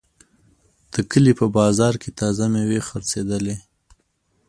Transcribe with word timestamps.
د 0.93 0.95
کلي 1.11 1.33
په 1.39 1.45
بازار 1.57 1.93
کې 2.01 2.09
تازه 2.19 2.45
میوې 2.53 2.79
خرڅېدلې. 2.87 3.55